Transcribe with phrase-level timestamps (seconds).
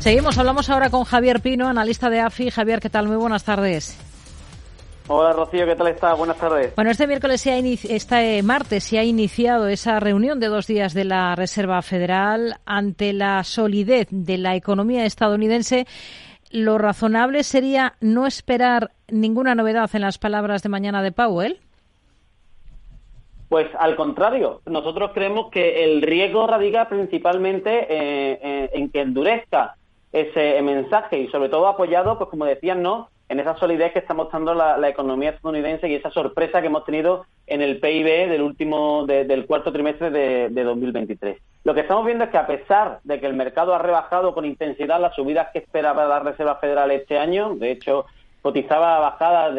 [0.00, 2.50] Seguimos, hablamos ahora con Javier Pino, analista de AFI.
[2.50, 3.06] Javier, ¿qué tal?
[3.06, 3.98] Muy buenas tardes.
[5.08, 6.14] Hola Rocío, ¿qué tal está?
[6.14, 6.74] Buenas tardes.
[6.74, 10.94] Bueno, este miércoles, se ha este martes, se ha iniciado esa reunión de dos días
[10.94, 15.86] de la Reserva Federal ante la solidez de la economía estadounidense.
[16.50, 21.60] Lo razonable sería no esperar ninguna novedad en las palabras de mañana de Powell.
[23.50, 29.76] Pues al contrario, nosotros creemos que el riesgo radica principalmente eh, en que endurezca
[30.12, 33.08] ese mensaje y sobre todo apoyado, pues como decían, ¿no?
[33.30, 37.26] en esa solidez que está mostrando la, economía estadounidense y esa sorpresa que hemos tenido
[37.46, 41.38] en el PIB del último del cuarto trimestre de, 2023.
[41.62, 44.44] Lo que estamos viendo es que a pesar de que el mercado ha rebajado con
[44.44, 48.04] intensidad las subidas que esperaba la Reserva Federal este año, de hecho
[48.42, 49.54] cotizaba bajadas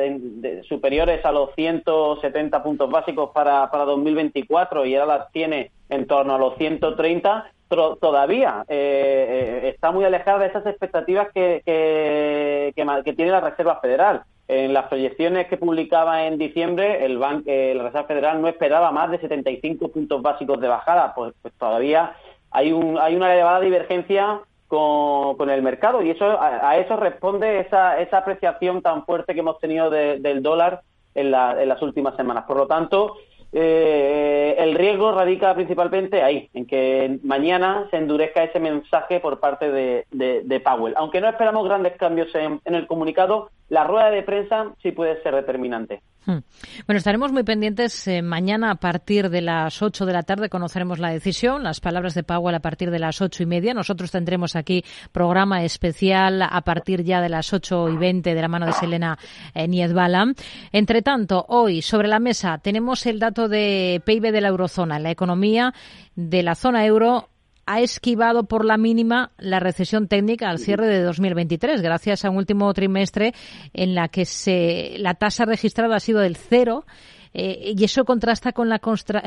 [0.68, 6.36] superiores a los 170 puntos básicos para, para 2024 y ahora las tiene en torno
[6.36, 7.52] a los 130,
[8.00, 14.24] todavía eh, eh, está muy alejada de esas expectativas que, que, tiene la Reserva Federal.
[14.48, 18.92] En las proyecciones que publicaba en diciembre, el banco, eh, la Reserva Federal no esperaba
[18.92, 22.14] más de 75 puntos básicos de bajada, pues, pues todavía
[22.52, 27.62] hay, un, hay una elevada divergencia con, con el mercado y eso a, eso responde
[27.62, 30.82] esa, esa apreciación tan fuerte que hemos tenido del dólar
[31.16, 32.44] en, en las últimas semanas.
[32.46, 33.16] Por lo tanto,
[33.54, 39.72] eh, el riesgo radica principalmente ahí, en que mañana se endurezca ese mensaje por parte
[39.72, 40.94] de, de, Powell.
[40.98, 45.24] Aunque no esperamos grandes cambios en, en el comunicado, la rueda de prensa sí puede
[45.24, 46.02] ser determinante.
[46.26, 46.40] Hmm.
[46.86, 48.06] Bueno, estaremos muy pendientes.
[48.06, 52.14] Eh, mañana a partir de las 8 de la tarde conoceremos la decisión, las palabras
[52.14, 53.74] de Powell a partir de las ocho y media.
[53.74, 58.50] Nosotros tendremos aquí programa especial a partir ya de las 8 y 20 de la
[58.50, 59.18] mano de Selena
[59.56, 60.34] eh, Niedbala.
[60.74, 65.12] Entre tanto, hoy sobre la mesa tenemos el dato de PIB de la eurozona, la
[65.12, 65.74] economía
[66.16, 67.30] de la zona euro
[67.66, 72.38] ha esquivado por la mínima la recesión técnica al cierre de 2023, gracias a un
[72.38, 73.34] último trimestre
[73.74, 76.86] en la que se, la tasa registrada ha sido del cero
[77.34, 78.82] eh, y eso contrasta con la,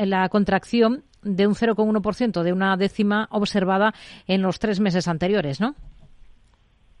[0.05, 3.93] la contracción de un 0,1%, de una décima observada
[4.27, 5.75] en los tres meses anteriores, ¿no?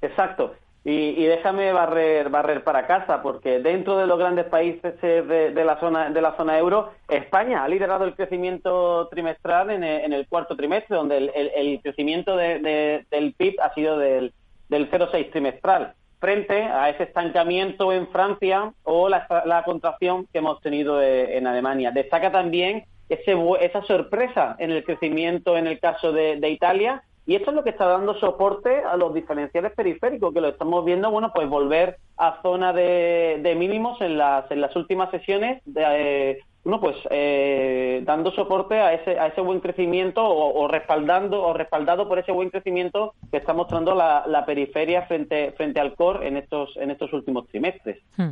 [0.01, 0.55] Exacto.
[0.87, 6.11] Y, déjame barrer, barrer para casa, porque dentro de los grandes países de, la zona
[6.11, 11.17] de la zona euro, España ha liderado el crecimiento trimestral en el, cuarto trimestre, donde
[11.17, 14.31] el, crecimiento del PIB ha sido del,
[14.69, 21.01] del 0,6 trimestral, frente a ese estancamiento en Francia o la, contracción que hemos tenido
[21.01, 21.89] eh, en Alemania.
[21.89, 27.49] Destaca también ese, esa sorpresa en el crecimiento en el caso de Italia y esto
[27.49, 31.31] es lo que está dando soporte a los diferenciales periféricos, que lo estamos viendo, bueno,
[31.33, 35.83] pues volver a zona de, de mínimos en las, en las últimas sesiones de,
[36.31, 41.53] eh, bueno, pues eh, dando soporte a ese, a ese buen crecimiento o, respaldando o
[41.53, 46.37] respaldado por ese buen crecimiento que está mostrando la, periferia frente, frente al core en
[46.37, 48.01] estos, en estos últimos trimestres.
[48.17, 48.31] Hmm.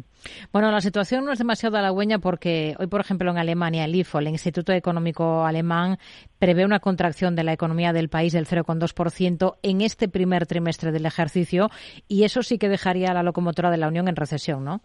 [0.52, 4.18] Bueno, la situación no es demasiado halagüeña porque hoy, por ejemplo, en Alemania, el IFO,
[4.18, 6.00] el Instituto Económico Alemán,
[6.40, 11.06] prevé una contracción de la economía del país del 0,2% en este primer trimestre del
[11.06, 11.70] ejercicio
[12.08, 14.82] y eso sí que dejaría a la locomotora de la Unión en recesión, ¿no?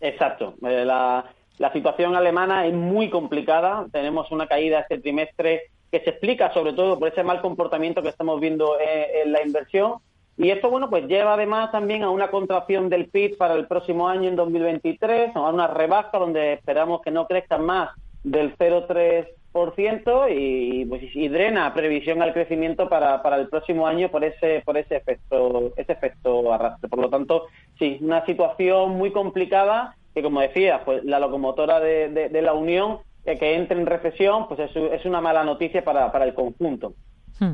[0.00, 0.54] Exacto.
[0.62, 1.24] Eh, la
[1.58, 3.86] la situación alemana es muy complicada.
[3.92, 8.08] Tenemos una caída este trimestre que se explica sobre todo por ese mal comportamiento que
[8.08, 9.96] estamos viendo en, la inversión.
[10.38, 14.08] Y esto, bueno, pues lleva además también a una contracción del PIB para el próximo
[14.08, 17.90] año, en 2023, a una rebaja donde esperamos que no crezca más
[18.24, 24.24] del 0,3% y, pues, y drena previsión al crecimiento para, para el próximo año por
[24.24, 26.88] ese, por ese efecto, ese efecto arrastre.
[26.88, 27.48] Por lo tanto,
[27.78, 33.38] sí, una situación muy complicada que como decía, pues la locomotora de, la Unión eh,
[33.38, 36.94] que entre en recesión, pues es, una mala noticia para, el conjunto.
[37.38, 37.52] Hmm.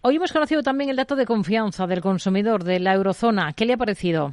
[0.00, 3.52] Hoy hemos conocido también el dato de confianza del consumidor de la eurozona.
[3.52, 4.32] ¿Qué le ha parecido?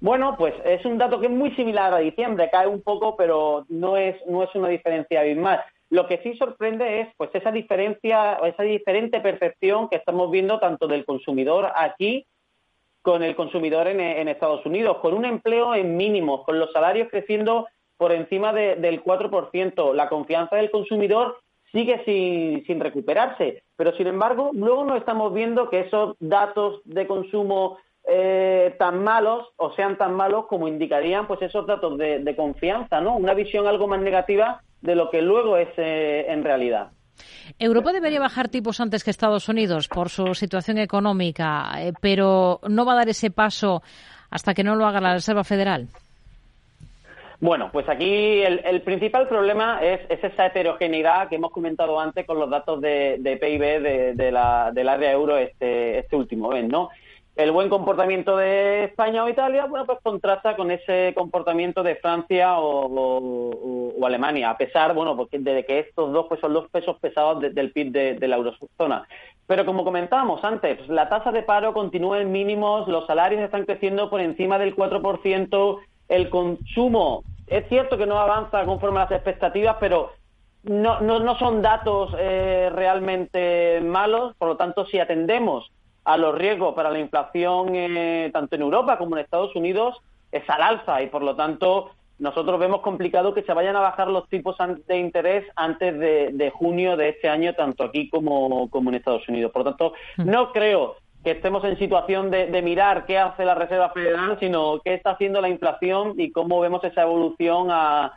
[0.00, 3.66] Bueno, pues es un dato que es muy similar a diciembre, cae un poco, pero
[3.68, 5.60] no es, no es una diferencia abismal.
[5.90, 10.86] Lo que sí sorprende es pues esa diferencia, esa diferente percepción que estamos viendo tanto
[10.86, 12.26] del consumidor aquí
[13.02, 17.66] con el consumidor en, Estados Unidos, con un empleo en mínimos, con los salarios creciendo
[17.96, 19.94] por encima del 4%.
[19.94, 21.38] La confianza del consumidor
[21.72, 22.02] sigue
[22.66, 28.74] sin, recuperarse, pero sin embargo, luego no estamos viendo que esos datos de consumo eh,
[28.78, 33.16] tan malos o sean tan malos como indicarían pues esos datos de, confianza, ¿no?
[33.16, 36.92] Una visión algo más negativa de lo que luego es eh, en realidad.
[37.58, 42.84] Europa debería bajar tipos antes que Estados Unidos por su situación económica, eh, pero no
[42.84, 43.82] va a dar ese paso
[44.30, 45.88] hasta que no lo haga la Reserva Federal.
[47.40, 52.50] Bueno, pues aquí el, principal problema es, esa heterogeneidad que hemos comentado antes con los
[52.50, 56.90] datos de, PIB de, la, del área euro este, este último mes, ¿no?
[57.38, 62.58] El buen comportamiento de España o Italia, bueno, pues contrasta con ese comportamiento de Francia
[62.58, 67.40] o, Alemania, a pesar, bueno, porque de que estos dos pues son los pesos pesados
[67.40, 69.06] del PIB de, la eurozona.
[69.46, 74.10] Pero como comentábamos antes, la tasa de paro continúa en mínimos, los salarios están creciendo
[74.10, 79.76] por encima del 4%, el consumo es cierto que no avanza conforme a las expectativas,
[79.78, 80.10] pero
[80.64, 85.70] no, no, son datos eh, realmente malos, por lo tanto, si atendemos
[86.08, 89.94] a los riesgos para la inflación eh, tanto en Europa como en Estados Unidos,
[90.32, 94.08] es al alza y, por lo tanto, nosotros vemos complicado que se vayan a bajar
[94.08, 94.56] los tipos
[94.86, 99.52] de interés antes de, junio de este año, tanto aquí como, como en Estados Unidos.
[99.52, 100.30] Por lo tanto, mm.
[100.30, 104.94] no creo que estemos en situación de, mirar qué hace la Reserva Federal, sino qué
[104.94, 108.16] está haciendo la inflación y cómo vemos esa evolución a,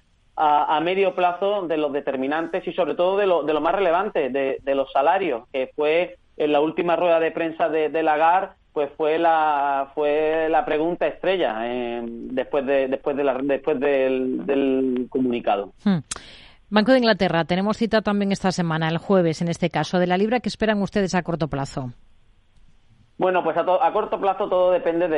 [0.81, 4.75] medio plazo de los determinantes y sobre todo de lo, de lo más relevante, de,
[4.75, 9.19] los salarios, que fue en la última rueda de prensa de, de Lagarde, pues fue
[9.19, 15.73] la fue la pregunta estrella eh, después de después de la, después del, comunicado.
[15.83, 15.99] Hmm.
[16.69, 20.17] Banco de Inglaterra, tenemos cita también esta semana, el jueves en este caso, de la
[20.17, 21.91] libra, ¿qué esperan ustedes a corto plazo?
[23.17, 25.09] Bueno, pues a, corto plazo todo depende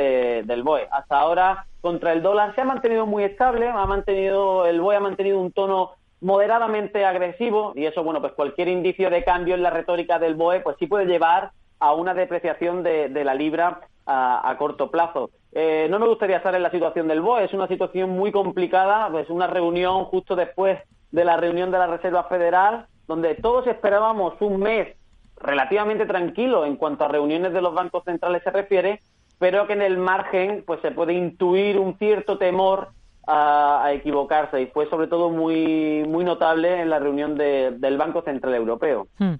[0.42, 0.88] del BOE.
[0.90, 5.00] Hasta ahora, contra el dólar se ha mantenido muy estable, ha mantenido el BOE ha
[5.00, 5.92] mantenido un tono
[6.24, 10.60] moderadamente agresivo y eso, bueno, pues cualquier indicio de cambio en la retórica del BOE,
[10.60, 15.30] pues sí puede llevar a una depreciación de, la libra a, corto plazo.
[15.52, 19.10] Eh, no me gustaría estar en la situación del BOE, es una situación muy complicada,
[19.20, 20.78] es una reunión justo después
[21.12, 24.96] de la reunión de la Reserva Federal, donde todos esperábamos un mes
[25.36, 29.00] relativamente tranquilo en cuanto a reuniones de los bancos centrales se refiere,
[29.38, 32.88] pero que en el margen pues se puede intuir un cierto temor
[33.26, 38.54] a, equivocarse y fue sobre todo muy muy notable en la reunión del Banco Central
[38.54, 39.06] Europeo.
[39.18, 39.34] Hmm.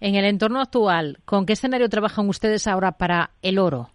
[0.00, 3.88] En el entorno actual, ¿con qué escenario trabajan ustedes ahora para el oro?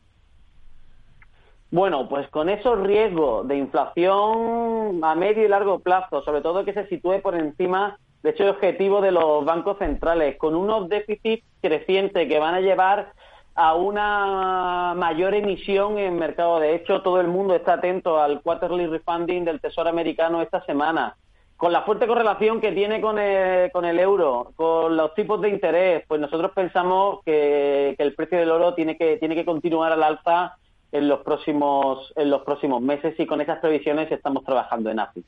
[1.71, 6.73] Bueno, pues con esos riesgos de inflación a medio y largo plazo, sobre todo que
[6.73, 11.45] se sitúe por encima de hecho, el objetivo de los bancos centrales, con unos déficits
[11.61, 13.13] crecientes que van a llevar
[13.55, 16.59] a una mayor emisión en mercado.
[16.59, 21.15] De hecho, todo el mundo está atento al quarterly refunding del Tesoro americano esta semana.
[21.55, 25.49] Con la fuerte correlación que tiene con el, con el euro, con los tipos de
[25.49, 29.93] interés, pues nosotros pensamos que, que el precio del oro tiene que, tiene que continuar
[29.93, 30.57] al alza
[30.91, 35.23] en los próximos en los próximos meses y con esas previsiones estamos trabajando en AFI.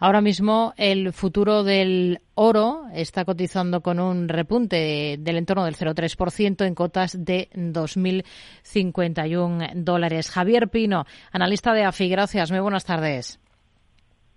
[0.00, 6.66] Ahora mismo el futuro del oro está cotizando con un repunte del entorno del 0,3%
[6.66, 10.30] en cotas de 2.051 dólares.
[10.30, 12.50] Javier Pino, analista de AFI, gracias.
[12.50, 13.38] Muy buenas tardes.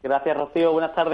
[0.05, 0.71] Gracias, Rocío.
[0.71, 1.13] Buenas tardes.